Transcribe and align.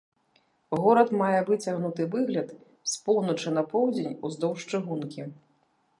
Горад 0.85 1.09
мае 1.21 1.41
выцягнуты 1.49 2.07
выгляд 2.17 2.49
з 2.95 2.97
поўначы 3.05 3.53
на 3.59 3.63
поўдзень 3.75 4.19
уздоўж 4.31 4.59
чыгункі. 4.71 5.21